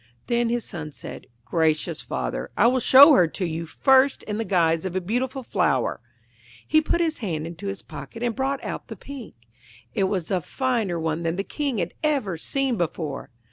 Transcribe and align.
Then 0.25 0.49
his 0.49 0.65
son 0.65 0.91
said, 0.93 1.27
'Gracious 1.45 2.01
father, 2.01 2.49
I 2.57 2.65
will 2.65 2.79
show 2.79 3.13
her 3.13 3.27
to 3.27 3.45
you 3.45 3.67
first 3.67 4.23
in 4.23 4.39
the 4.39 4.43
guise 4.43 4.83
of 4.83 4.95
a 4.95 4.99
beautiful 4.99 5.43
flower.' 5.43 6.01
He 6.67 6.81
put 6.81 7.01
his 7.01 7.19
hand 7.19 7.45
into 7.45 7.67
his 7.67 7.83
pocket, 7.83 8.23
and 8.23 8.35
brought 8.35 8.63
out 8.63 8.87
the 8.87 8.95
Pink. 8.95 9.35
It 9.93 10.05
was 10.05 10.31
a 10.31 10.41
finer 10.41 10.99
one 10.99 11.21
than 11.21 11.35
the 11.35 11.43
King 11.43 11.77
had 11.77 11.93
ever 12.01 12.35
seen 12.35 12.77
before. 12.77 13.29